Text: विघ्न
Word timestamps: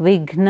विघ्न 0.00 0.48